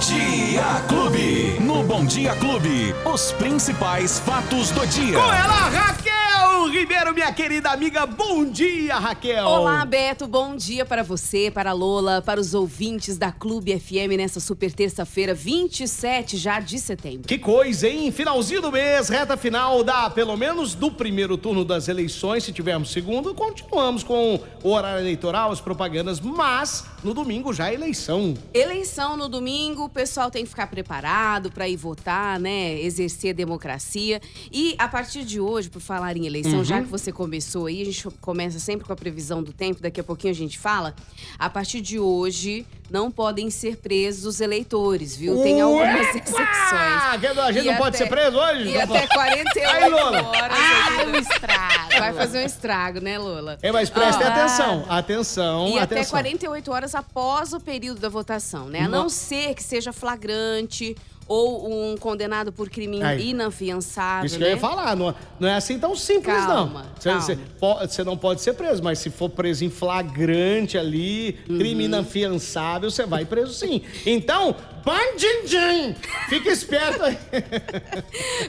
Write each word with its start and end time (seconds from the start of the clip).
Dia 0.00 0.82
Clube. 0.88 1.58
No 1.60 1.82
Bom 1.82 2.06
Dia 2.06 2.34
Clube, 2.36 2.94
os 3.04 3.32
principais 3.32 4.18
fatos 4.18 4.70
do 4.70 4.86
dia. 4.86 5.12
Com 5.12 5.30
ela, 5.30 5.68
Raquel 5.68 6.09
Ribeiro, 6.70 7.12
minha 7.12 7.32
querida 7.32 7.70
amiga. 7.70 8.06
Bom 8.06 8.44
dia, 8.44 8.96
Raquel. 8.96 9.44
Olá, 9.44 9.84
Beto. 9.84 10.28
Bom 10.28 10.54
dia 10.54 10.86
para 10.86 11.02
você, 11.02 11.50
para 11.50 11.70
a 11.70 11.72
Lola, 11.72 12.22
para 12.22 12.40
os 12.40 12.54
ouvintes 12.54 13.18
da 13.18 13.32
Clube 13.32 13.76
FM 13.76 14.16
nessa 14.16 14.38
super 14.38 14.72
terça-feira, 14.72 15.34
27 15.34 16.36
já 16.36 16.60
de 16.60 16.78
setembro. 16.78 17.26
Que 17.26 17.38
coisa, 17.38 17.88
hein? 17.88 18.12
Finalzinho 18.12 18.62
do 18.62 18.70
mês, 18.70 19.08
reta 19.08 19.36
final 19.36 19.82
da, 19.82 20.08
pelo 20.08 20.36
menos 20.36 20.76
do 20.76 20.92
primeiro 20.92 21.36
turno 21.36 21.64
das 21.64 21.88
eleições. 21.88 22.44
Se 22.44 22.52
tivermos 22.52 22.92
segundo, 22.92 23.34
continuamos 23.34 24.04
com 24.04 24.40
o 24.62 24.70
horário 24.70 25.00
eleitoral, 25.00 25.50
as 25.50 25.60
propagandas, 25.60 26.20
mas 26.20 26.84
no 27.02 27.12
domingo 27.12 27.52
já 27.52 27.68
é 27.70 27.74
eleição. 27.74 28.34
Eleição 28.54 29.16
no 29.16 29.28
domingo, 29.28 29.86
o 29.86 29.88
pessoal 29.88 30.30
tem 30.30 30.44
que 30.44 30.50
ficar 30.50 30.68
preparado 30.68 31.50
para 31.50 31.68
ir 31.68 31.76
votar, 31.76 32.38
né? 32.38 32.80
Exercer 32.80 33.30
a 33.30 33.34
democracia. 33.34 34.20
E 34.52 34.76
a 34.78 34.86
partir 34.86 35.24
de 35.24 35.40
hoje, 35.40 35.68
por 35.68 35.80
falar 35.80 36.16
em 36.16 36.26
eleição, 36.26 36.59
Uhum. 36.60 36.64
já 36.64 36.80
que 36.82 36.88
você 36.88 37.12
começou 37.12 37.66
aí, 37.66 37.82
a 37.82 37.84
gente 37.84 38.08
começa 38.20 38.58
sempre 38.58 38.86
com 38.86 38.92
a 38.92 38.96
previsão 38.96 39.42
do 39.42 39.52
tempo, 39.52 39.82
daqui 39.82 40.00
a 40.00 40.04
pouquinho 40.04 40.32
a 40.32 40.36
gente 40.36 40.58
fala. 40.58 40.94
A 41.38 41.50
partir 41.50 41.80
de 41.80 41.98
hoje, 41.98 42.66
não 42.90 43.10
podem 43.10 43.48
ser 43.50 43.76
presos 43.76 44.24
os 44.26 44.40
eleitores, 44.40 45.14
viu? 45.16 45.42
Tem 45.42 45.60
algumas 45.60 45.88
Uepa! 45.88 46.18
exceções. 46.18 47.20
Que 47.20 47.26
A 47.26 47.52
gente 47.52 47.64
E 47.66 47.70
não 47.70 47.76
pode 47.76 47.96
até- 47.96 48.04
ser 48.04 48.10
preso 48.10 48.36
hoje? 48.36 48.68
E 48.68 48.74
Não 48.74 48.80
até 48.82 49.06
pode. 49.06 49.08
48 49.14 49.68
Aí, 49.68 49.90
Lola. 49.90 50.22
horas. 50.28 50.58
Ai, 50.58 50.94
entendeu? 51.02 51.14
o 51.14 51.16
estrago. 51.22 51.90
Vai 51.98 52.12
fazer 52.14 52.38
um 52.42 52.46
estrago, 52.46 53.00
né, 53.00 53.18
Lola? 53.18 53.58
É, 53.62 53.70
mas 53.72 53.88
prestem 53.90 54.26
Ah. 54.26 54.30
atenção, 54.30 54.84
atenção, 54.88 55.68
E 55.68 55.78
até 55.78 55.94
atenção. 55.96 56.10
48 56.10 56.72
horas 56.72 56.94
após 56.94 57.52
o 57.52 57.60
período 57.60 58.00
da 58.00 58.08
votação, 58.08 58.66
né? 58.66 58.80
A 58.80 58.88
No- 58.88 59.02
não 59.02 59.08
ser 59.08 59.54
que 59.54 59.62
seja 59.62 59.92
flagrante 59.92 60.96
ou 61.28 61.92
um 61.92 61.96
condenado 61.96 62.50
por 62.52 62.68
crime 62.68 63.00
Aí. 63.02 63.30
inafiançável, 63.30 64.26
Isso 64.26 64.36
que 64.36 64.42
eu 64.42 64.48
né? 64.48 64.54
ia 64.54 64.58
falar, 64.58 64.96
não, 64.96 65.14
não 65.38 65.48
é 65.48 65.54
assim 65.54 65.78
tão 65.78 65.94
simples, 65.94 66.34
Calma, 66.44 66.82
não. 66.82 66.90
Você, 66.98 67.08
calma. 67.08 67.20
você 67.20 67.86
você 67.88 68.04
não 68.04 68.16
pode 68.16 68.40
ser 68.40 68.54
preso, 68.54 68.82
mas 68.82 68.98
se 68.98 69.10
for 69.10 69.28
preso 69.28 69.64
em 69.64 69.70
flagrante 69.70 70.76
ali, 70.76 71.38
Uhum. 71.48 71.58
crime 71.58 71.84
inafiançável, 71.84 72.79
você 72.88 73.04
vai 73.04 73.24
preso 73.24 73.52
sim. 73.52 73.82
Então, 74.06 74.54
bandindim! 74.84 75.94
Fica 76.28 76.50
esperto 76.50 77.02
aí. 77.02 77.18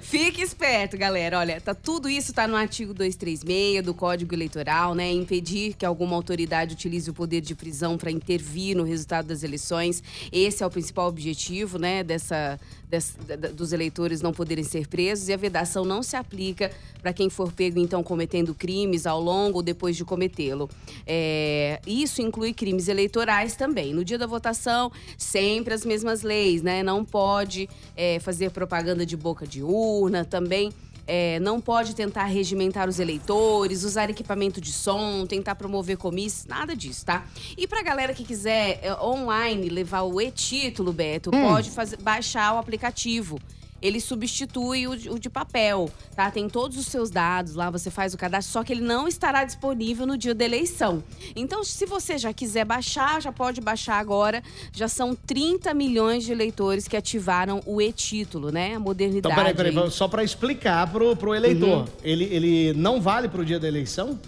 Fique 0.02 0.42
esperto, 0.42 0.98
galera. 0.98 1.40
Olha, 1.40 1.60
tá, 1.60 1.74
tudo 1.74 2.10
isso 2.10 2.34
tá 2.34 2.48
no 2.48 2.56
artigo 2.56 2.94
236 2.94 3.84
do 3.84 3.94
Código 3.94 4.34
Eleitoral, 4.34 4.94
né? 4.94 5.12
Impedir 5.12 5.74
que 5.74 5.86
alguma 5.86 6.16
autoridade 6.16 6.74
utilize 6.74 7.10
o 7.10 7.14
poder 7.14 7.42
de 7.42 7.56
prisão 7.56 7.98
para 7.98 8.12
intervir 8.12 8.76
no 8.76 8.84
resultado 8.84 9.28
das 9.28 9.44
eleições. 9.44 10.04
Esse 10.32 10.64
é 10.64 10.68
o 10.68 10.70
principal 10.70 11.08
objetivo, 11.08 11.78
né? 11.78 12.04
Dessa, 12.04 12.60
des- 12.88 13.16
dos 13.54 13.74
eleitores 13.74 14.22
não 14.22 14.32
poderem 14.32 14.64
ser 14.64 14.88
presos. 14.88 15.28
E 15.30 15.34
a 15.34 15.38
vedação 15.38 15.84
não 15.86 16.04
se 16.04 16.16
aplica 16.16 16.72
para 17.02 17.12
quem 17.14 17.30
for 17.30 17.52
pego, 17.52 17.80
então, 17.80 18.04
cometendo 18.04 18.54
crimes 18.54 19.08
ao 19.08 19.20
longo 19.20 19.58
ou 19.58 19.64
depois 19.64 19.96
de 19.98 20.06
cometê-lo. 20.06 20.70
É, 21.08 21.80
isso 21.88 22.22
inclui 22.22 22.54
crimes 22.54 22.88
eleitorais 22.88 23.56
também. 23.56 23.92
No 23.94 24.06
dia 24.06 24.20
da 24.20 24.28
votação, 24.28 24.92
sempre 25.18 25.74
as 25.74 25.84
mesmas 25.84 26.21
leis, 26.22 26.62
né? 26.62 26.84
Não 26.84 27.04
pode 27.04 27.70
é, 27.96 28.20
fazer 28.20 28.52
propaganda 28.52 29.06
de 29.06 29.16
boca 29.18 29.46
de 29.46 29.62
urna, 29.62 30.26
também 30.26 30.72
é, 31.08 31.40
não 31.40 31.60
pode 31.60 31.96
tentar 31.96 32.26
regimentar 32.26 32.88
os 32.88 33.00
eleitores, 33.00 33.84
usar 33.84 34.10
equipamento 34.10 34.62
de 34.62 34.72
som, 34.72 35.26
tentar 35.26 35.56
promover 35.56 35.98
comícios, 35.98 36.46
nada 36.46 36.76
disso, 36.76 37.06
tá? 37.06 37.26
E 37.58 37.68
pra 37.68 37.84
galera 37.84 38.14
que 38.14 38.24
quiser 38.24 38.80
é, 38.82 38.94
online 38.94 39.70
levar 39.70 40.04
o 40.04 40.22
e-título, 40.22 40.94
Beto, 40.94 41.32
pode 41.32 41.72
fazer, 41.72 41.98
baixar 41.98 42.54
o 42.54 42.58
aplicativo. 42.58 43.40
Ele 43.82 44.00
substitui 44.00 44.88
o 44.88 44.96
de, 44.96 45.10
o 45.10 45.20
de 45.20 45.30
papel, 45.30 45.90
tá? 46.16 46.30
Tem 46.30 46.50
todos 46.50 46.78
os 46.78 46.86
seus 46.88 47.10
dados 47.10 47.56
lá, 47.56 47.70
você 47.70 47.90
faz 47.90 48.14
o 48.14 48.18
cadastro, 48.18 48.52
só 48.52 48.64
que 48.64 48.74
ele 48.74 48.82
não 48.82 49.08
estará 49.08 49.44
disponível 49.44 50.06
no 50.06 50.18
dia 50.18 50.36
da 50.36 50.46
eleição. 50.46 51.04
Então, 51.36 51.64
se 51.64 51.86
você 51.86 52.18
já 52.18 52.34
quiser 52.34 52.66
baixar, 52.66 53.22
já 53.22 53.32
pode 53.32 53.62
baixar 53.62 53.98
agora. 53.98 54.44
Já 54.72 54.88
são 54.88 55.16
30 55.16 55.74
milhões 55.74 56.24
de 56.24 56.32
eleitores 56.32 56.88
que 56.88 56.96
ativaram 56.96 57.62
o 57.66 57.82
e-título, 57.82 58.52
né? 58.52 58.76
A 58.76 58.80
modernidade. 58.80 59.34
Então, 59.34 59.54
peraí, 59.54 59.74
peraí, 59.74 59.92
só 59.92 60.08
pra 60.08 60.24
explicar 60.24 60.92
pro, 60.92 61.16
pro 61.16 61.34
eleitor. 61.34 61.80
Uhum. 61.80 61.88
Ele, 62.04 62.26
ele 62.26 62.74
não 62.74 63.02
vale 63.02 63.28
pro 63.28 63.44
dia 63.44 63.60
da 63.60 63.68
eleição? 63.68 64.20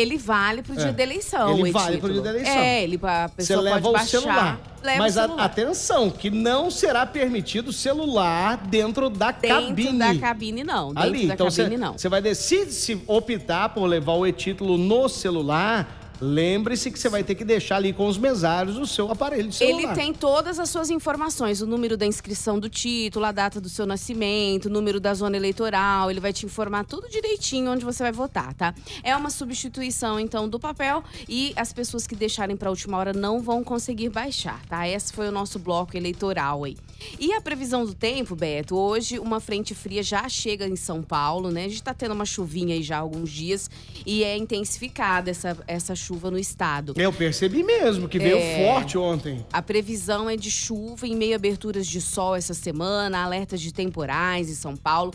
Ele 0.00 0.16
vale 0.18 0.62
pro 0.62 0.74
dia 0.74 0.86
É. 0.86 0.92
da 0.92 1.02
eleição. 1.02 1.58
Ele 1.58 1.70
vale 1.72 1.92
e-título. 1.96 2.00
pro 2.00 2.12
dia 2.12 2.22
da 2.22 2.30
eleição. 2.30 2.62
É, 2.62 2.82
ele, 2.82 2.98
a 3.02 3.26
Você 3.28 3.34
pessoa 3.36 3.60
leva 3.60 3.76
pode 3.80 3.88
o 3.88 3.92
baixar. 3.92 4.06
celular. 4.20 4.60
Leva 4.82 4.98
Mas 4.98 5.16
o 5.16 5.18
a- 5.18 5.22
celular. 5.24 5.44
atenção, 5.44 6.10
que 6.10 6.30
não 6.30 6.70
será 6.70 7.04
permitido 7.04 7.70
celular 7.72 8.56
dentro 8.56 9.10
da 9.10 9.30
Dentro 9.30 9.66
cabine. 9.66 9.98
da 9.98 10.14
cabine, 10.18 10.64
não. 10.64 10.88
Dentro 10.88 11.02
Ali, 11.02 11.26
da 11.26 11.34
então 11.34 11.46
cabine, 11.48 11.68
você 11.70 11.76
não. 11.76 11.92
você 11.98 12.08
vai 12.08 12.22
decidir 12.22 12.72
se 12.72 13.02
optar 13.06 13.68
por 13.70 13.84
levar 13.84 14.14
o 14.14 14.26
e-título 14.26 14.78
no 14.78 15.08
celular. 15.08 15.99
Lembre-se 16.20 16.90
que 16.90 16.98
você 16.98 17.08
vai 17.08 17.24
ter 17.24 17.34
que 17.34 17.44
deixar 17.44 17.76
ali 17.76 17.92
com 17.92 18.06
os 18.06 18.18
mesários 18.18 18.76
o 18.76 18.86
seu 18.86 19.10
aparelho 19.10 19.48
de 19.48 19.54
celular. 19.54 19.82
Ele 19.82 19.94
tem 19.94 20.12
todas 20.12 20.58
as 20.58 20.68
suas 20.68 20.90
informações, 20.90 21.62
o 21.62 21.66
número 21.66 21.96
da 21.96 22.04
inscrição 22.04 22.58
do 22.58 22.68
título, 22.68 23.24
a 23.24 23.32
data 23.32 23.60
do 23.60 23.68
seu 23.68 23.86
nascimento, 23.86 24.66
o 24.66 24.70
número 24.70 25.00
da 25.00 25.14
zona 25.14 25.36
eleitoral, 25.36 26.10
ele 26.10 26.20
vai 26.20 26.32
te 26.32 26.44
informar 26.44 26.84
tudo 26.84 27.08
direitinho 27.08 27.70
onde 27.70 27.84
você 27.84 28.02
vai 28.02 28.12
votar, 28.12 28.52
tá? 28.54 28.74
É 29.02 29.16
uma 29.16 29.30
substituição 29.30 30.20
então 30.20 30.48
do 30.48 30.60
papel 30.60 31.02
e 31.28 31.52
as 31.56 31.72
pessoas 31.72 32.06
que 32.06 32.14
deixarem 32.14 32.56
para 32.56 32.68
última 32.70 32.98
hora 32.98 33.12
não 33.12 33.40
vão 33.40 33.64
conseguir 33.64 34.10
baixar, 34.10 34.60
tá? 34.66 34.86
Esse 34.86 35.12
foi 35.12 35.28
o 35.28 35.32
nosso 35.32 35.58
bloco 35.58 35.96
eleitoral 35.96 36.64
aí. 36.64 36.76
E 37.18 37.32
a 37.32 37.40
previsão 37.40 37.84
do 37.84 37.94
tempo, 37.94 38.34
Beto, 38.36 38.76
hoje 38.76 39.18
uma 39.18 39.40
frente 39.40 39.74
fria 39.74 40.02
já 40.02 40.28
chega 40.28 40.66
em 40.68 40.76
São 40.76 41.02
Paulo, 41.02 41.50
né? 41.50 41.64
A 41.64 41.68
gente 41.68 41.82
tá 41.82 41.94
tendo 41.94 42.12
uma 42.12 42.24
chuvinha 42.24 42.74
aí 42.74 42.82
já 42.82 42.96
há 42.96 43.00
alguns 43.00 43.30
dias 43.30 43.70
e 44.06 44.22
é 44.24 44.36
intensificada 44.36 45.30
essa, 45.30 45.56
essa 45.66 45.94
chuva 45.94 46.30
no 46.30 46.38
estado. 46.38 46.94
Eu 46.96 47.12
percebi 47.12 47.62
mesmo 47.62 48.08
que 48.08 48.18
veio 48.18 48.38
É. 48.38 48.64
forte 48.72 48.96
ontem. 48.98 49.44
A 49.52 49.62
previsão 49.62 50.28
é 50.28 50.36
de 50.36 50.50
chuva 50.50 51.06
em 51.06 51.14
meio 51.16 51.34
a 51.34 51.36
aberturas 51.36 51.86
de 51.86 52.00
sol 52.00 52.36
essa 52.36 52.54
semana, 52.54 53.22
alertas 53.22 53.60
de 53.60 53.72
temporais 53.72 54.48
em 54.50 54.54
São 54.54 54.76
Paulo. 54.76 55.12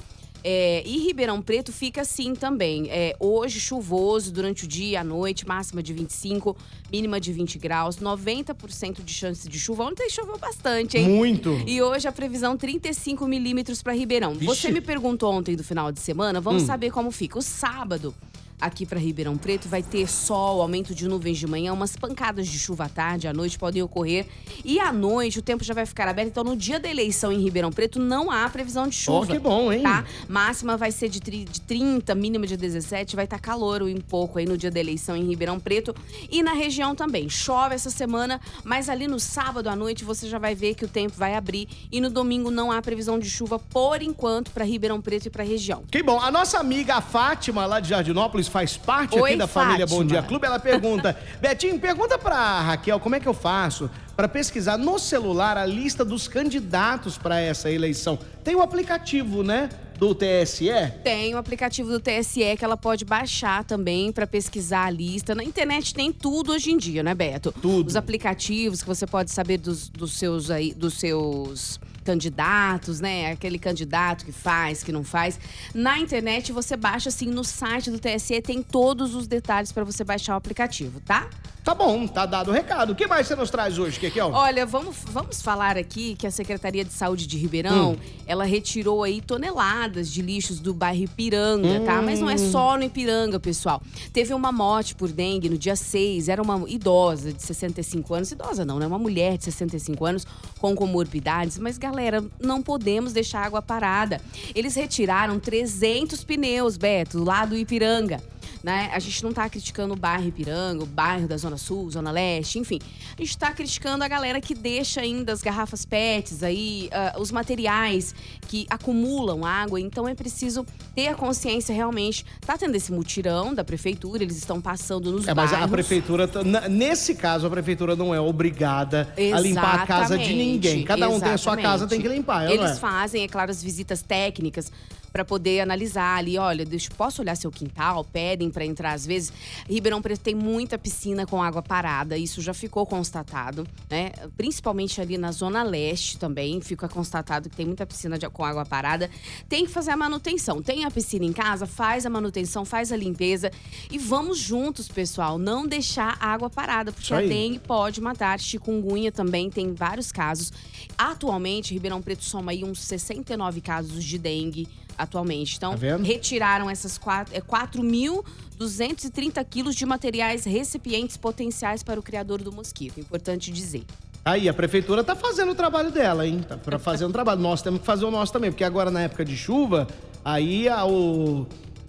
É, 0.47 0.83
e 0.85 0.99
Ribeirão 0.99 1.41
Preto 1.41 1.73
fica 1.73 2.01
assim 2.01 2.35
também. 2.35 2.87
É, 2.91 3.15
hoje, 3.19 3.59
chuvoso 3.59 4.31
durante 4.31 4.65
o 4.65 4.67
dia 4.67 5.01
a 5.01 5.03
noite, 5.03 5.47
máxima 5.47 5.81
de 5.81 5.91
25, 5.91 6.55
mínima 6.91 7.19
de 7.19 7.33
20 7.33 7.57
graus, 7.57 7.97
90% 7.97 9.03
de 9.03 9.11
chance 9.11 9.49
de 9.49 9.57
chuva. 9.59 9.85
Ontem 9.85 10.07
choveu 10.07 10.37
bastante, 10.37 10.99
hein? 10.99 11.09
Muito. 11.09 11.49
E 11.65 11.81
hoje 11.81 12.07
a 12.07 12.11
previsão 12.11 12.55
35 12.55 13.25
milímetros 13.27 13.81
para 13.81 13.93
Ribeirão. 13.93 14.33
Vixe. 14.35 14.45
Você 14.45 14.71
me 14.71 14.81
perguntou 14.81 15.33
ontem 15.33 15.55
do 15.55 15.63
final 15.63 15.91
de 15.91 15.99
semana, 15.99 16.39
vamos 16.39 16.61
Hum. 16.61 16.67
saber 16.67 16.91
como 16.91 17.09
fica. 17.09 17.39
O 17.39 17.41
sábado, 17.41 18.13
aqui 18.59 18.85
para 18.85 18.99
Ribeirão 18.99 19.37
Preto, 19.37 19.67
vai 19.67 19.83
ter 19.83 20.07
sol, 20.07 20.61
aumento 20.61 20.95
de 20.95 21.07
nuvens 21.07 21.37
de 21.37 21.45
manhã, 21.47 21.73
umas 21.73 21.95
pancadas 21.95 22.47
de 22.47 22.57
chuva 22.57 22.85
à 22.85 22.89
tarde, 22.89 23.27
à 23.27 23.33
noite 23.33 23.59
podem 23.59 23.81
ocorrer. 23.81 24.25
E 24.63 24.79
à 24.79 24.91
noite 24.93 25.39
o 25.39 25.41
tempo 25.41 25.63
já 25.63 25.73
vai 25.73 25.85
ficar 25.85 26.07
aberto. 26.07 26.29
Então, 26.29 26.43
no 26.43 26.55
dia 26.55 26.79
da 26.79 26.89
eleição 26.89 27.31
em 27.31 27.39
Ribeirão 27.41 27.71
Preto, 27.71 27.99
não 27.99 28.31
há 28.31 28.47
previsão 28.49 28.87
de 28.87 28.95
chuva. 28.95 29.17
Ó, 29.19 29.25
que 29.25 29.39
bom, 29.39 29.71
hein? 29.71 29.83
Tá? 29.83 30.05
Máxima 30.27 30.77
vai 30.77 30.91
ser 30.91 31.09
de, 31.09 31.19
tri- 31.21 31.45
de 31.45 31.61
30, 31.61 32.15
mínima 32.15 32.47
de 32.47 32.55
17. 32.57 33.15
Vai 33.15 33.25
estar 33.25 33.39
calor 33.39 33.81
um 33.83 33.95
pouco 34.01 34.39
aí 34.39 34.45
no 34.45 34.57
dia 34.57 34.71
da 34.71 34.79
eleição 34.79 35.15
em 35.15 35.25
Ribeirão 35.27 35.59
Preto. 35.59 35.93
E 36.31 36.41
na 36.41 36.53
região 36.53 36.95
também. 36.95 37.29
Chove 37.29 37.75
essa 37.75 37.89
semana, 37.89 38.39
mas 38.63 38.89
ali 38.89 39.07
no 39.07 39.19
sábado 39.19 39.69
à 39.69 39.75
noite 39.75 40.03
você 40.03 40.27
já 40.29 40.39
vai 40.39 40.55
ver 40.55 40.75
que 40.75 40.85
o 40.85 40.87
tempo 40.87 41.13
vai 41.17 41.35
abrir. 41.35 41.67
E 41.91 41.99
no 42.01 42.09
domingo 42.09 42.49
não 42.49 42.71
há 42.71 42.81
previsão 42.81 43.19
de 43.19 43.29
chuva 43.29 43.59
por 43.59 44.01
enquanto 44.01 44.51
para 44.51 44.63
Ribeirão 44.65 45.01
Preto 45.01 45.25
e 45.27 45.29
para 45.29 45.43
região. 45.43 45.83
Que 45.91 46.01
bom. 46.01 46.19
A 46.19 46.31
nossa 46.31 46.57
amiga 46.59 47.01
Fátima, 47.01 47.65
lá 47.65 47.79
de 47.79 47.89
Jardinópolis, 47.89 48.44
faz 48.47 48.77
parte 48.77 49.17
Oi, 49.17 49.31
aqui 49.31 49.37
da 49.37 49.47
família 49.47 49.85
Bom 49.85 49.97
Fátima. 49.97 50.11
Dia 50.11 50.23
Clube. 50.23 50.45
Ela 50.45 50.59
pergunta: 50.59 51.17
Betinho, 51.41 51.79
pergunta 51.79 52.17
pra 52.17 52.61
Raquel 52.61 52.99
como 52.99 53.15
é 53.15 53.19
que 53.19 53.27
eu 53.27 53.33
faço 53.33 53.89
para 54.15 54.27
pesquisar 54.27 54.77
no 54.77 54.97
celular 54.97 55.57
a 55.57 55.65
lista 55.65 56.05
dos 56.05 56.27
candidatos 56.27 57.17
para 57.17 57.39
essa 57.39 57.69
eleição. 57.69 58.17
Tem 58.43 58.55
o 58.55 58.61
aplicativo, 58.61 59.43
né? 59.43 59.69
Do 59.97 60.13
TSE? 60.13 60.67
Tem 61.05 61.33
o 61.33 61.37
aplicativo 61.37 61.89
do 61.89 62.01
TSE 62.01 62.57
que 62.57 62.65
ela 62.65 62.75
pode 62.75 63.05
baixar 63.05 63.63
também 63.63 64.11
para 64.11 64.27
pesquisar 64.27 64.85
a 64.85 64.89
lista. 64.89 65.33
Na 65.33 65.43
internet 65.43 65.93
tem 65.93 66.11
tudo 66.11 66.51
hoje 66.51 66.71
em 66.71 66.77
dia, 66.77 67.01
né, 67.01 67.15
Beto? 67.15 67.53
Tudo. 67.61 67.87
Os 67.87 67.95
aplicativos 67.95 68.81
que 68.81 68.87
você 68.87 69.07
pode 69.07 69.31
saber 69.31 69.57
dos, 69.57 69.87
dos 69.87 70.11
seus 70.17 70.51
aí, 70.51 70.73
dos 70.73 70.95
seus 70.95 71.79
candidatos, 72.05 73.01
né? 73.01 73.31
Aquele 73.31 73.59
candidato 73.59 74.23
que 74.23 74.31
faz, 74.31 74.83
que 74.83 74.91
não 74.91 75.03
faz. 75.03 75.39
Na 75.73 75.99
internet 75.99 76.51
você 76.53 76.77
baixa 76.77 77.09
assim 77.09 77.27
no 77.27 77.43
site 77.43 77.89
do 77.91 77.99
TSE 77.99 78.41
tem 78.41 78.61
todos 78.61 79.15
os 79.15 79.27
detalhes 79.27 79.71
para 79.71 79.83
você 79.83 80.03
baixar 80.03 80.35
o 80.35 80.37
aplicativo, 80.37 81.01
tá? 81.01 81.27
Tá 81.65 81.73
bom, 81.73 82.05
tá 82.05 82.27
dado 82.27 82.51
o 82.51 82.53
recado. 82.53 82.91
O 82.91 82.95
que 82.95 83.07
mais 83.07 83.25
você 83.25 83.35
nos 83.35 83.49
traz 83.49 83.79
hoje, 83.79 83.99
Kekel? 83.99 84.29
Olha, 84.31 84.67
vamos, 84.67 84.97
vamos 85.05 85.41
falar 85.41 85.79
aqui 85.79 86.13
que 86.13 86.27
a 86.27 86.31
Secretaria 86.31 86.85
de 86.85 86.93
Saúde 86.93 87.25
de 87.25 87.39
Ribeirão, 87.39 87.93
hum. 87.93 87.97
ela 88.27 88.43
retirou 88.43 89.01
aí 89.01 89.19
toneladas 89.19 90.11
de 90.11 90.21
lixos 90.21 90.59
do 90.59 90.75
bairro 90.75 91.05
Ipiranga, 91.05 91.67
hum. 91.67 91.83
tá? 91.83 92.03
Mas 92.03 92.19
não 92.19 92.29
é 92.29 92.37
só 92.37 92.77
no 92.77 92.83
Ipiranga, 92.83 93.39
pessoal. 93.39 93.81
Teve 94.13 94.31
uma 94.35 94.51
morte 94.51 94.93
por 94.93 95.11
dengue 95.11 95.49
no 95.49 95.57
dia 95.57 95.75
6, 95.75 96.29
era 96.29 96.39
uma 96.39 96.69
idosa 96.69 97.33
de 97.33 97.41
65 97.41 98.13
anos, 98.13 98.31
idosa 98.31 98.63
não, 98.63 98.77
né? 98.77 98.85
Uma 98.85 98.99
mulher 98.99 99.35
de 99.35 99.45
65 99.45 100.05
anos 100.05 100.27
com 100.59 100.75
comorbidades, 100.75 101.57
mas 101.57 101.79
galera, 101.79 102.23
não 102.39 102.61
podemos 102.61 103.11
deixar 103.11 103.43
água 103.43 103.63
parada. 103.63 104.21
Eles 104.53 104.75
retiraram 104.75 105.39
300 105.39 106.23
pneus, 106.23 106.77
Beto, 106.77 107.23
lá 107.23 107.43
do 107.43 107.57
Ipiranga 107.57 108.21
né? 108.65 108.89
A 108.91 108.97
gente 108.97 109.23
não 109.23 109.31
tá 109.31 109.47
criticando 109.47 109.93
o 109.93 109.95
bairro 109.95 110.27
Ipiranga, 110.27 110.83
o 110.83 110.87
bairro 110.87 111.27
da 111.27 111.37
Zona 111.37 111.55
Sul, 111.55 111.91
Zona 111.91 112.09
Leste, 112.09 112.57
enfim. 112.57 112.79
A 113.15 113.21
gente 113.21 113.37
tá 113.37 113.53
criticando 113.53 114.03
a 114.03 114.07
galera 114.07 114.41
que 114.41 114.55
deixa 114.55 115.01
ainda 115.01 115.31
as 115.31 115.43
garrafas 115.43 115.85
PETs 115.85 116.41
aí, 116.41 116.89
uh, 116.91 117.21
os 117.21 117.31
materiais 117.31 118.15
que 118.47 118.65
acumulam 118.67 119.45
água. 119.45 119.79
Então 119.79 120.07
é 120.07 120.15
preciso 120.15 120.65
ter 120.95 121.09
a 121.09 121.13
consciência 121.13 121.75
realmente. 121.75 122.25
Tá 122.43 122.57
tendo 122.57 122.73
esse 122.73 122.91
mutirão 122.91 123.53
da 123.53 123.63
prefeitura, 123.63 124.23
eles 124.23 124.35
estão 124.35 124.59
passando 124.59 125.11
nos 125.11 125.27
é, 125.27 125.33
bairros. 125.35 125.53
Mas 125.53 125.63
a 125.63 125.67
prefeitura, 125.67 126.27
tá, 126.27 126.43
nesse 126.67 127.13
caso, 127.13 127.45
a 127.45 127.49
prefeitura 127.51 127.95
não 127.95 128.15
é 128.15 128.19
obrigada 128.19 129.13
Exatamente. 129.15 129.33
a 129.35 129.39
limpar 129.41 129.83
a 129.83 129.85
casa 129.85 130.17
de 130.17 130.33
ninguém. 130.33 130.83
Cada 130.83 131.07
um 131.07 131.17
Exatamente. 131.17 131.23
tem 131.23 131.33
a 131.33 131.37
sua 131.37 131.55
casa, 131.55 131.85
tem 131.85 132.01
que 132.01 132.07
limpar. 132.07 132.49
É, 132.49 132.53
eles 132.55 132.71
é? 132.71 132.75
fazem, 132.77 133.23
é 133.23 133.27
claro, 133.27 133.51
as 133.51 133.61
visitas 133.61 134.01
técnicas 134.01 134.71
para 135.15 135.23
poder 135.23 135.61
analisar 135.61 136.17
ali, 136.17 136.37
olha, 136.37 136.65
deixa, 136.65 136.89
posso 136.91 137.21
olhar 137.21 137.37
seu 137.37 137.49
quintal? 137.49 138.03
Pedem 138.03 138.51
para 138.51 138.65
entrar 138.65 138.91
às 138.91 139.05
vezes. 139.05 139.31
Ribeirão 139.65 140.01
Preto 140.01 140.19
tem 140.19 140.35
muita 140.35 140.77
piscina 140.77 141.25
com 141.25 141.41
água 141.41 141.61
parada, 141.61 142.17
isso 142.17 142.41
já 142.41 142.53
ficou 142.53 142.85
constatado, 142.85 143.65
né? 143.89 144.11
Principalmente 144.35 144.99
ali 144.99 145.17
na 145.17 145.31
zona 145.31 145.63
leste 145.63 146.17
também, 146.17 146.59
fica 146.59 146.89
constatado 146.89 147.49
que 147.49 147.55
tem 147.55 147.65
muita 147.65 147.85
piscina 147.85 148.17
de, 148.19 148.29
com 148.29 148.43
água 148.43 148.65
parada. 148.65 149.09
Tem 149.47 149.65
que 149.65 149.71
fazer 149.71 149.91
a 149.91 149.95
manutenção. 149.95 150.61
Tem 150.61 150.83
a 150.83 150.91
piscina 150.91 151.23
em 151.23 151.31
casa, 151.31 151.65
faz 151.65 152.05
a 152.05 152.09
manutenção, 152.09 152.65
faz 152.65 152.91
a 152.91 152.97
limpeza 152.97 153.49
e 153.89 153.97
vamos 153.97 154.37
juntos, 154.37 154.89
pessoal, 154.89 155.37
não 155.37 155.65
deixar 155.65 156.17
a 156.19 156.33
água 156.33 156.49
parada, 156.49 156.91
porque 156.91 157.13
a 157.13 157.21
dengue 157.21 157.59
pode 157.59 158.01
matar. 158.01 158.37
Chikungunya 158.37 159.13
também 159.13 159.49
tem 159.49 159.73
vários 159.73 160.11
casos. 160.11 160.51
Atualmente, 160.97 161.73
Ribeirão 161.73 162.01
Preto 162.01 162.25
soma 162.25 162.51
aí 162.51 162.65
uns 162.65 162.81
69 162.81 163.61
casos 163.61 164.03
de 164.03 164.17
dengue 164.17 164.67
atualmente. 164.97 165.57
Então, 165.57 165.77
tá 165.77 165.97
retiraram 166.03 166.67
essas 166.69 166.99
4.230 166.99 169.37
é, 169.37 169.43
quilos 169.43 169.75
de 169.75 169.85
materiais 169.85 170.45
recipientes 170.45 171.17
potenciais 171.17 171.83
para 171.83 171.99
o 171.99 172.03
criador 172.03 172.41
do 172.41 172.51
mosquito. 172.51 172.99
Importante 172.99 173.51
dizer. 173.51 173.83
Aí, 174.23 174.49
a 174.49 174.53
prefeitura 174.53 175.03
tá 175.03 175.15
fazendo 175.15 175.51
o 175.51 175.55
trabalho 175.55 175.91
dela, 175.91 176.25
hein? 176.25 176.43
Tá 176.47 176.57
para 176.57 176.79
fazer 176.89 177.05
um 177.05 177.11
trabalho. 177.11 177.41
Nós 177.41 177.61
temos 177.61 177.81
que 177.81 177.85
fazer 177.85 178.05
o 178.05 178.11
nosso 178.11 178.33
também, 178.33 178.51
porque 178.51 178.63
agora 178.63 178.89
na 178.89 179.01
época 179.01 179.23
de 179.23 179.37
chuva, 179.37 179.87
aí 180.23 180.67
a, 180.67 180.83
o, 180.85 181.45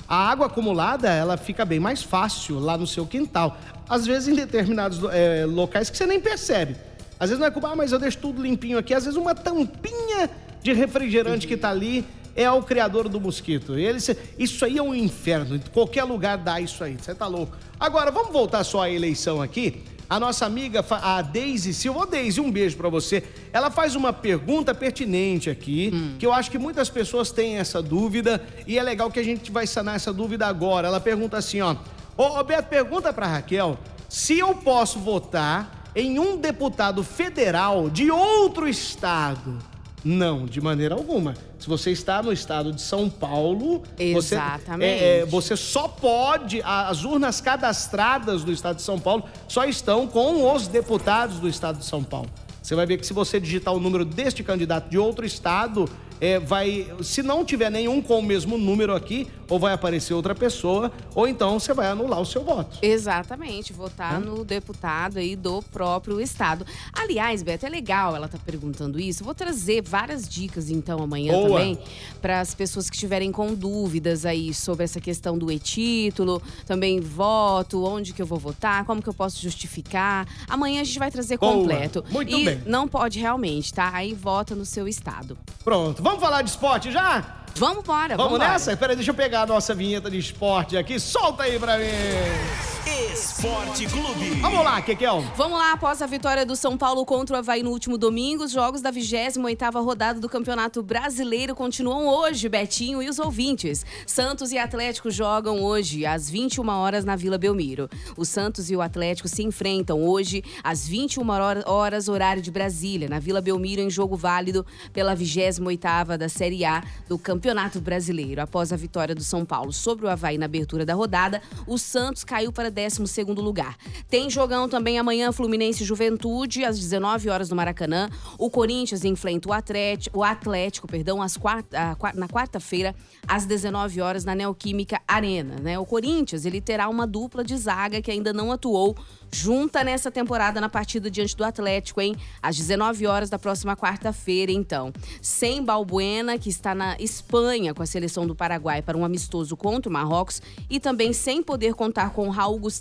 a 0.09 0.31
água 0.31 0.47
acumulada, 0.47 1.09
ela 1.09 1.37
fica 1.37 1.65
bem 1.65 1.81
mais 1.81 2.03
fácil 2.03 2.59
lá 2.59 2.77
no 2.77 2.87
seu 2.87 3.07
quintal. 3.07 3.57
Às 3.89 4.07
vezes 4.07 4.29
em 4.29 4.35
determinados 4.35 5.01
é, 5.13 5.47
locais 5.47 5.89
que 5.89 5.97
você 5.97 6.05
nem 6.05 6.21
percebe. 6.21 6.77
Às 7.19 7.31
vezes 7.31 7.41
não 7.41 7.47
é 7.47 7.51
culpa, 7.51 7.71
ah, 7.71 7.77
mas 7.77 7.93
eu 7.93 7.99
deixo 7.99 8.19
tudo 8.19 8.43
limpinho 8.43 8.79
aqui. 8.79 8.93
Às 8.93 9.05
vezes 9.05 9.19
uma 9.19 9.35
tampinha 9.35 10.29
de 10.63 10.73
refrigerante 10.73 11.47
que 11.47 11.57
tá 11.57 11.71
ali 11.71 12.05
é 12.37 12.51
o 12.51 12.63
criador 12.63 13.09
do 13.09 13.21
mosquito. 13.21 13.77
Ele, 13.79 13.99
isso 14.39 14.65
aí 14.65 14.79
é 14.79 14.83
um 14.83 14.95
inferno. 14.95 15.57
Em 15.57 15.61
qualquer 15.73 16.05
lugar 16.05 16.37
dá 16.37 16.61
isso 16.61 16.85
aí. 16.85 16.97
Você 17.01 17.15
tá 17.15 17.27
louco. 17.27 17.57
Agora, 17.81 18.11
vamos 18.11 18.33
voltar 18.33 18.63
só 18.63 18.83
à 18.83 18.91
eleição 18.91 19.41
aqui. 19.41 19.83
A 20.09 20.21
nossa 20.21 20.47
amiga, 20.47 20.85
a 20.89 21.21
Deise 21.21 21.75
Silva. 21.75 22.01
Ô, 22.01 22.07
Deise, 22.07 22.41
um 22.41 22.53
beijo 22.53 22.77
para 22.77 22.89
você. 22.89 23.25
Ela 23.53 23.71
faz 23.71 23.97
uma 23.97 24.13
pergunta 24.13 24.73
pertinente 24.73 25.51
aqui, 25.51 25.91
hum. 25.93 26.15
que 26.19 26.25
eu 26.25 26.33
acho 26.33 26.51
que 26.51 26.59
muitas 26.59 26.89
pessoas 26.89 27.33
têm 27.33 27.57
essa 27.57 27.83
dúvida 27.83 28.41
e 28.67 28.79
é 28.79 28.83
legal 28.83 29.11
que 29.11 29.19
a 29.19 29.25
gente 29.25 29.51
vai 29.51 29.67
sanar 29.67 29.97
essa 29.97 30.13
dúvida 30.13 30.47
agora. 30.47 30.87
Ela 30.87 31.01
pergunta 31.01 31.37
assim, 31.37 31.61
ó. 31.61 31.75
Ô, 32.17 32.43
Beto, 32.45 32.69
pergunta 32.69 33.13
pra 33.13 33.27
Raquel 33.27 33.79
se 34.09 34.39
eu 34.39 34.55
posso 34.55 34.99
votar 35.01 35.91
em 35.95 36.19
um 36.19 36.37
deputado 36.37 37.03
federal 37.03 37.91
de 37.91 38.11
outro 38.11 38.69
estado. 38.69 39.59
Não, 40.09 40.47
de 40.47 40.61
maneira 40.61 40.95
alguma. 40.95 41.35
Se 41.59 41.67
você 41.67 41.91
está 41.91 42.23
no 42.23 42.33
estado 42.33 42.73
de 42.73 42.81
São 42.81 43.11
Paulo, 43.11 43.83
Exatamente. 43.99 44.99
Você, 44.99 45.05
é, 45.05 45.19
é, 45.19 45.27
você 45.27 45.57
só 45.57 45.89
pode. 45.89 46.63
As 46.63 47.03
urnas 47.03 47.41
cadastradas 47.41 48.45
do 48.45 48.53
estado 48.53 48.77
de 48.77 48.83
São 48.83 49.01
Paulo 49.01 49.25
só 49.49 49.65
estão 49.65 50.07
com 50.07 50.55
os 50.55 50.69
deputados 50.69 51.41
do 51.41 51.49
estado 51.49 51.79
de 51.79 51.85
São 51.85 52.05
Paulo. 52.05 52.31
Você 52.63 52.77
vai 52.77 52.87
ver 52.87 52.99
que 52.99 53.07
se 53.07 53.13
você 53.13 53.41
digitar 53.41 53.75
o 53.75 53.81
número 53.81 54.05
deste 54.05 54.45
candidato 54.45 54.89
de 54.89 54.97
outro 54.97 55.27
estado, 55.27 55.89
é, 56.21 56.39
vai, 56.39 56.87
se 57.03 57.23
não 57.23 57.45
tiver 57.45 57.71
nenhum 57.71 58.01
com 58.01 58.19
o 58.19 58.23
mesmo 58.23 58.59
número 58.59 58.95
aqui, 58.95 59.27
ou 59.49 59.59
vai 59.59 59.73
aparecer 59.73 60.15
outra 60.15 60.35
pessoa, 60.35 60.91
ou 61.15 61.29
então 61.29 61.59
você 61.59 61.73
vai 61.73 61.87
anular 61.87 62.21
o 62.21 62.27
seu 62.27 62.43
voto. 62.43 62.79
Exatamente, 62.83 63.73
votar 63.73 64.21
no 64.21 64.45
deputado 64.45 65.19
aí 65.19 65.37
do 65.37 65.63
próprio 65.63 66.21
estado. 66.21 66.67
Aliás, 66.93 67.43
Beto, 67.43 67.67
é 67.67 67.69
legal 67.69 68.17
ela 68.17 68.29
tá 68.29 68.39
perguntando 68.45 68.99
isso. 68.99 69.25
Vou 69.25 69.35
trazer 69.35 69.83
várias 69.83 70.29
dicas 70.29 70.71
então 70.71 71.03
amanhã 71.03 71.33
Boa. 71.33 71.49
também 71.49 71.79
para 72.21 72.41
as 72.41 72.55
pessoas 72.55 72.91
que 72.91 72.97
estiverem 72.97 73.31
com 73.31 73.55
dúvidas 73.55 74.27
aí 74.27 74.53
sobre 74.53 74.85
essa 74.85 75.01
questão 75.01 75.39
do 75.39 75.51
e-título, 75.51 76.43
também 76.67 77.01
voto, 77.01 77.85
onde 77.85 78.13
que 78.13 78.23
eu 78.23 78.27
vou 78.27 78.39
votar, 78.39 78.85
como 78.85 79.03
que 79.03 79.09
eu 79.09 79.15
posso 79.15 79.41
justificar. 79.41 80.27
Amanhã 80.49 80.81
a 80.81 80.85
gente 80.85 80.99
vai 80.99 81.11
trazer 81.11 81.39
Boa. 81.39 81.53
completo. 81.53 82.05
Muito 82.11 82.37
e 82.37 82.45
bem. 82.45 82.63
não 82.67 82.89
pode 82.89 83.19
realmente, 83.21 83.73
tá? 83.73 83.91
Aí 83.93 84.13
vota 84.13 84.55
no 84.55 84.65
seu 84.65 84.89
estado. 84.89 85.39
Pronto. 85.63 86.03
Vamos 86.07 86.21
falar 86.21 86.43
de 86.43 86.51
esporte 86.51 86.93
já? 86.93 87.25
Vamos 87.57 87.79
embora, 87.83 88.17
vamos, 88.17 88.33
vamos 88.35 88.39
nessa? 88.39 88.77
Peraí, 88.77 88.95
deixa 88.95 89.11
eu 89.11 89.15
pegar 89.15 89.43
a 89.43 89.47
nossa 89.47 89.75
vinheta 89.75 90.09
de 90.09 90.17
esporte 90.17 90.77
aqui. 90.77 91.01
Solta 91.01 91.43
aí 91.43 91.59
pra 91.59 91.77
mim. 91.79 92.76
Esporte 92.97 93.87
Clube. 93.87 94.41
Vamos 94.41 94.65
lá, 94.65 94.81
Kekel. 94.81 95.21
Vamos 95.37 95.59
lá, 95.59 95.73
após 95.73 96.01
a 96.01 96.07
vitória 96.07 96.47
do 96.47 96.57
São 96.57 96.79
Paulo 96.79 97.05
contra 97.05 97.37
o 97.37 97.39
Havaí 97.39 97.63
no 97.63 97.71
último 97.71 97.99
domingo, 97.99 98.45
os 98.45 98.51
jogos 98.51 98.81
da 98.81 98.91
28ª 98.91 99.85
rodada 99.85 100.19
do 100.19 100.31
Campeonato 100.31 100.83
Brasileiro 100.83 101.55
continuam 101.55 102.07
hoje, 102.07 102.49
Betinho 102.49 103.03
e 103.03 103.09
os 103.11 103.19
ouvintes. 103.19 103.85
Santos 104.07 104.51
e 104.51 104.57
Atlético 104.57 105.11
jogam 105.11 105.63
hoje, 105.63 106.07
às 106.07 106.31
21 106.31 106.67
horas, 106.71 107.05
na 107.05 107.17
Vila 107.17 107.37
Belmiro. 107.37 107.87
O 108.17 108.25
Santos 108.25 108.71
e 108.71 108.77
o 108.77 108.81
Atlético 108.81 109.29
se 109.29 109.43
enfrentam 109.43 110.03
hoje, 110.03 110.43
às 110.65 110.89
21 110.89 111.27
horas, 111.67 112.09
horário 112.09 112.41
de 112.41 112.51
Brasília, 112.51 113.11
na 113.11 113.19
Vila 113.19 113.43
Belmiro, 113.43 113.83
em 113.83 113.91
jogo 113.91 114.17
válido 114.17 114.65
pela 114.95 115.15
28ª 115.15 116.17
da 116.17 116.31
Série 116.31 116.65
A 116.65 116.83
do 117.07 117.19
Campeonato 117.19 117.79
Brasileiro. 117.79 118.41
Após 118.41 118.73
a 118.73 118.77
vitória 118.77 119.15
do 119.15 119.23
São 119.23 119.45
Paulo 119.45 119.71
sobre 119.71 120.07
o 120.07 120.09
Havaí 120.09 120.39
na 120.39 120.47
abertura 120.47 120.87
da 120.87 120.95
rodada, 120.95 121.43
o 121.67 121.77
Santos 121.77 122.25
caiu 122.25 122.51
para 122.51 122.71
12 122.89 123.25
lugar. 123.41 123.77
Tem 124.09 124.29
jogão 124.31 124.69
também 124.69 124.99
amanhã, 124.99 125.33
Fluminense 125.33 125.85
Juventude, 125.85 126.65
às 126.65 126.79
19 126.79 127.29
horas 127.29 127.51
no 127.51 127.57
Maracanã. 127.57 128.09
O 128.39 128.51
Corinthians 128.51 129.05
enfrenta 129.05 129.49
o 129.49 129.53
Atlético, 129.53 130.21
o 130.21 130.25
Atlético 130.25 130.87
perdão, 130.87 131.21
às 131.21 131.37
quarta, 131.37 131.97
na 132.15 132.29
quarta-feira, 132.29 132.95
às 133.27 133.45
19 133.47 134.01
horas, 134.01 134.25
na 134.25 134.35
Neoquímica 134.35 135.01
Arena. 135.07 135.57
Né? 135.61 135.79
O 135.79 135.87
Corinthians 135.87 136.45
ele 136.45 136.61
terá 136.61 136.89
uma 136.89 137.07
dupla 137.07 137.45
de 137.45 137.57
zaga 137.57 138.01
que 138.01 138.11
ainda 138.11 138.33
não 138.33 138.53
atuou 138.53 138.97
junta 139.33 139.85
nessa 139.85 140.11
temporada 140.11 140.61
na 140.61 140.69
partida 140.69 141.11
diante 141.11 141.37
do 141.37 141.45
Atlético, 141.45 142.01
hein? 142.01 142.17
Às 142.43 142.57
19 142.57 143.07
horas 143.07 143.29
da 143.29 143.39
próxima 143.39 143.77
quarta-feira, 143.77 144.53
então. 144.53 144.93
Sem 145.21 145.65
Balbuena, 145.65 146.39
que 146.39 146.49
está 146.49 146.75
na 146.75 146.97
Espanha 146.99 147.75
com 147.75 147.83
a 147.83 147.87
seleção 147.87 148.27
do 148.27 148.35
Paraguai 148.35 148.83
para 148.83 148.97
um 148.97 149.05
amistoso 149.05 149.57
contra 149.57 149.91
o 149.91 149.93
Marrocos, 149.93 150.41
e 150.71 150.81
também 150.81 151.13
sem 151.13 151.43
poder 151.43 151.75
contar 151.75 152.11
com 152.11 152.29
Raul 152.29 152.59
Gustavo, 152.59 152.76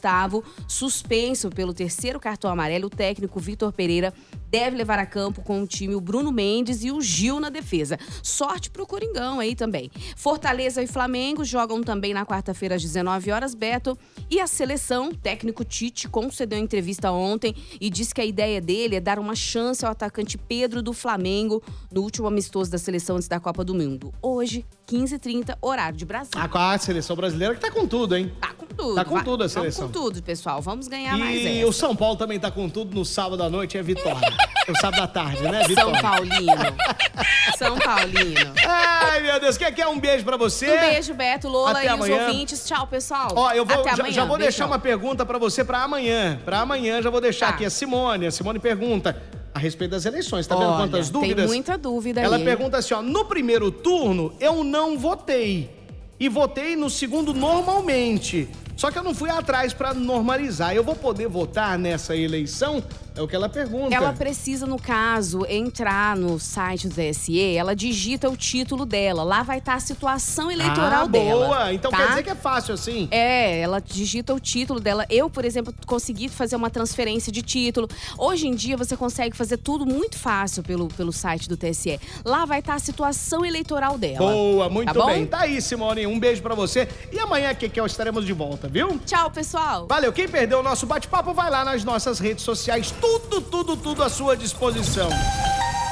suspenso 0.67 1.49
pelo 1.49 1.73
terceiro 1.73 2.19
cartão 2.19 2.49
amarelo, 2.49 2.87
o 2.87 2.89
técnico 2.89 3.39
Vitor 3.39 3.71
Pereira 3.71 4.13
deve 4.49 4.77
levar 4.77 4.99
a 4.99 5.05
campo 5.05 5.41
com 5.41 5.61
o 5.61 5.67
time 5.67 5.95
o 5.95 5.99
Bruno 5.99 6.31
Mendes 6.31 6.83
e 6.83 6.89
o 6.89 7.01
Gil 7.01 7.41
na 7.41 7.49
defesa. 7.49 7.97
Sorte 8.23 8.69
pro 8.69 8.87
Coringão 8.87 9.39
aí 9.39 9.53
também. 9.53 9.91
Fortaleza 10.15 10.81
e 10.81 10.87
Flamengo 10.87 11.43
jogam 11.43 11.83
também 11.83 12.13
na 12.13 12.25
quarta-feira 12.25 12.75
às 12.75 12.81
19 12.81 13.31
horas, 13.31 13.53
Beto. 13.53 13.97
E 14.29 14.39
a 14.39 14.47
seleção, 14.47 15.13
técnico 15.13 15.65
Tite, 15.65 16.07
concedeu 16.07 16.57
entrevista 16.57 17.11
ontem 17.11 17.53
e 17.81 17.89
disse 17.89 18.13
que 18.13 18.21
a 18.21 18.25
ideia 18.25 18.61
dele 18.61 18.95
é 18.95 19.01
dar 19.01 19.19
uma 19.19 19.35
chance 19.35 19.85
ao 19.85 19.91
atacante 19.91 20.37
Pedro 20.37 20.81
do 20.81 20.93
Flamengo 20.93 21.61
no 21.91 22.01
último 22.01 22.27
amistoso 22.27 22.71
da 22.71 22.77
seleção 22.77 23.17
antes 23.17 23.27
da 23.27 23.39
Copa 23.41 23.63
do 23.63 23.75
Mundo. 23.75 24.13
Hoje, 24.21 24.65
15h30, 24.87 25.57
horário 25.61 25.97
de 25.97 26.05
Brasil. 26.05 26.31
Ah, 26.35 26.47
com 26.47 26.57
a 26.57 26.77
seleção 26.77 27.15
brasileira 27.15 27.55
que 27.55 27.59
tá 27.59 27.71
com 27.71 27.85
tudo, 27.85 28.15
hein? 28.15 28.31
Tá 28.39 28.53
tudo. 28.85 28.95
Tá 28.95 29.05
com 29.05 29.23
tudo 29.23 29.43
a 29.43 29.49
seleção. 29.49 29.87
Tá 29.87 29.93
com 29.93 29.99
tudo, 29.99 30.21
pessoal. 30.23 30.61
Vamos 30.61 30.87
ganhar 30.87 31.15
e 31.17 31.19
mais 31.19 31.41
E 31.41 31.65
o 31.65 31.71
São 31.71 31.95
Paulo 31.95 32.15
também 32.15 32.39
tá 32.39 32.51
com 32.51 32.69
tudo 32.69 32.95
no 32.95 33.03
sábado 33.05 33.41
à 33.43 33.49
noite, 33.49 33.77
é 33.77 33.83
vitória. 33.83 34.21
O 34.67 34.75
sábado 34.81 35.03
à 35.03 35.07
tarde, 35.07 35.43
né, 35.43 35.59
São 35.59 35.67
Vitória? 35.67 36.01
Paulino. 36.01 36.75
São 37.55 37.77
Paulino. 37.77 38.51
Ai, 38.67 39.21
meu 39.21 39.39
Deus, 39.39 39.59
quer 39.59 39.71
quer 39.71 39.85
um 39.85 39.99
beijo 39.99 40.25
pra 40.25 40.37
você? 40.37 40.75
Um 40.75 40.79
beijo, 40.79 41.13
Beto, 41.13 41.47
Lola 41.47 41.69
Até 41.69 41.85
e 41.85 41.87
amanhã. 41.87 42.15
os 42.15 42.21
ouvintes. 42.29 42.65
Tchau, 42.65 42.87
pessoal. 42.87 43.27
Ó, 43.35 43.51
eu 43.51 43.63
vou, 43.63 43.81
Até 43.81 43.89
já, 43.89 43.95
amanhã. 43.97 44.11
já 44.11 44.25
vou 44.25 44.37
deixar 44.39 44.65
uma 44.65 44.79
pergunta 44.79 45.23
pra 45.23 45.37
você 45.37 45.63
pra 45.63 45.83
amanhã. 45.83 46.39
Pra 46.43 46.61
amanhã 46.61 46.99
já 46.99 47.11
vou 47.11 47.21
deixar 47.21 47.45
Tá. 47.49 47.51
aqui 47.53 47.63
a 47.65 47.69
Simone. 47.69 48.25
A 48.25 48.31
Simone 48.31 48.57
pergunta 48.57 49.21
a 49.53 49.59
respeito 49.59 49.91
das 49.91 50.03
eleições. 50.05 50.47
Tá 50.47 50.55
vendo 50.55 50.65
Olha, 50.69 50.77
quantas 50.77 51.11
tem 51.11 51.21
dúvidas? 51.21 51.45
muita 51.45 51.77
dúvida 51.77 52.21
Ela 52.21 52.37
aí, 52.37 52.43
pergunta 52.43 52.77
assim, 52.77 52.95
ó, 52.95 53.03
no 53.03 53.25
primeiro 53.25 53.69
turno 53.69 54.33
eu 54.39 54.63
não 54.63 54.97
votei 54.97 55.69
e 56.19 56.27
votei 56.27 56.75
no 56.75 56.89
segundo 56.89 57.35
normalmente. 57.35 58.49
Só 58.75 58.91
que 58.91 58.97
eu 58.97 59.03
não 59.03 59.15
fui 59.15 59.29
atrás 59.29 59.73
pra 59.73 59.93
normalizar. 59.93 60.75
Eu 60.75 60.83
vou 60.83 60.95
poder 60.95 61.27
votar 61.27 61.77
nessa 61.77 62.15
eleição? 62.15 62.83
É 63.15 63.21
o 63.21 63.27
que 63.27 63.35
ela 63.35 63.47
pergunta. 63.47 63.95
Ela 63.95 64.13
precisa, 64.13 64.65
no 64.65 64.79
caso, 64.79 65.45
entrar 65.47 66.17
no 66.17 66.39
site 66.39 66.87
do 66.87 66.95
TSE, 66.95 67.55
ela 67.55 67.75
digita 67.75 68.29
o 68.29 68.35
título 68.35 68.85
dela. 68.85 69.23
Lá 69.23 69.43
vai 69.43 69.59
estar 69.59 69.75
a 69.75 69.79
situação 69.79 70.51
eleitoral 70.51 71.05
ah, 71.05 71.07
dela. 71.07 71.47
boa. 71.47 71.73
Então 71.73 71.91
tá? 71.91 71.97
quer 71.97 72.07
dizer 72.09 72.23
que 72.23 72.29
é 72.29 72.35
fácil 72.35 72.73
assim? 72.73 73.07
É, 73.11 73.59
ela 73.59 73.79
digita 73.79 74.33
o 74.33 74.39
título 74.39 74.79
dela. 74.79 75.05
Eu, 75.09 75.29
por 75.29 75.45
exemplo, 75.45 75.73
consegui 75.85 76.27
fazer 76.29 76.55
uma 76.55 76.69
transferência 76.69 77.31
de 77.31 77.41
título. 77.41 77.87
Hoje 78.17 78.47
em 78.47 78.55
dia 78.55 78.75
você 78.75 78.97
consegue 78.97 79.35
fazer 79.35 79.57
tudo 79.57 79.85
muito 79.85 80.17
fácil 80.17 80.63
pelo, 80.63 80.87
pelo 80.89 81.11
site 81.11 81.47
do 81.47 81.55
TSE. 81.55 81.99
Lá 82.23 82.45
vai 82.45 82.59
estar 82.59 82.75
a 82.75 82.79
situação 82.79 83.45
eleitoral 83.45 83.97
dela. 83.97 84.17
Boa, 84.17 84.69
muito 84.69 84.93
Tá 84.93 85.05
bem. 85.07 85.25
Tá 85.25 85.39
aí, 85.41 85.61
Simone. 85.61 86.07
Um 86.07 86.19
beijo 86.19 86.41
pra 86.41 86.55
você. 86.55 86.87
E 87.11 87.19
amanhã, 87.19 87.53
que 87.53 87.69
que 87.69 87.79
é, 87.79 87.85
estaremos 87.85 88.25
de 88.25 88.33
volta, 88.33 88.67
viu? 88.67 88.99
Tchau, 89.05 89.29
pessoal. 89.31 89.87
Valeu, 89.87 90.13
quem 90.13 90.27
perdeu 90.27 90.59
o 90.59 90.63
nosso 90.63 90.85
bate-papo 90.85 91.33
vai 91.33 91.49
lá 91.49 91.65
nas 91.65 91.83
nossas 91.83 92.19
redes 92.19 92.43
sociais, 92.43 92.93
tudo, 93.05 93.41
tudo, 93.41 93.77
tudo 93.77 94.03
à 94.03 94.09
sua 94.09 94.35
disposição. 94.35 95.09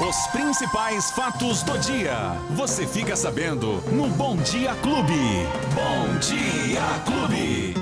Os 0.02 0.28
principais 0.32 1.12
fatos 1.12 1.62
do 1.62 1.78
dia. 1.78 2.36
Você 2.56 2.88
fica 2.88 3.16
sabendo 3.16 3.84
no 3.92 4.08
Bom 4.10 4.36
Dia 4.38 4.74
Clube. 4.82 5.14
Bom 5.76 6.18
Dia 6.20 6.82
Clube. 7.06 7.73